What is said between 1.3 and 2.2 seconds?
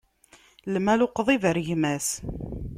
ar gma-s.